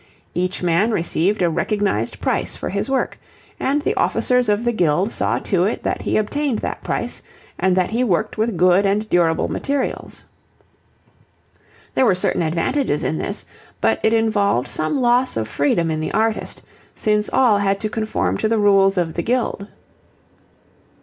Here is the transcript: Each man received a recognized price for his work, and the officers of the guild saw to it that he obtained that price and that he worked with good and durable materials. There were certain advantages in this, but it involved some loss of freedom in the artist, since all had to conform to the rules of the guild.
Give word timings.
Each 0.33 0.63
man 0.63 0.89
received 0.89 1.43
a 1.43 1.49
recognized 1.51 2.19
price 2.19 2.57
for 2.57 2.69
his 2.69 2.89
work, 2.89 3.19
and 3.59 3.83
the 3.83 3.93
officers 3.93 4.49
of 4.49 4.63
the 4.65 4.71
guild 4.71 5.11
saw 5.11 5.37
to 5.37 5.65
it 5.65 5.83
that 5.83 6.01
he 6.01 6.17
obtained 6.17 6.57
that 6.57 6.83
price 6.83 7.21
and 7.59 7.77
that 7.77 7.91
he 7.91 8.03
worked 8.03 8.35
with 8.35 8.57
good 8.57 8.83
and 8.83 9.07
durable 9.09 9.47
materials. 9.47 10.25
There 11.93 12.07
were 12.07 12.15
certain 12.15 12.41
advantages 12.41 13.03
in 13.03 13.19
this, 13.19 13.45
but 13.79 13.99
it 14.01 14.11
involved 14.11 14.67
some 14.67 14.99
loss 15.01 15.37
of 15.37 15.47
freedom 15.47 15.91
in 15.91 15.99
the 15.99 16.13
artist, 16.13 16.63
since 16.95 17.29
all 17.31 17.59
had 17.59 17.79
to 17.81 17.87
conform 17.87 18.37
to 18.39 18.47
the 18.49 18.57
rules 18.57 18.97
of 18.97 19.13
the 19.13 19.21
guild. 19.21 19.67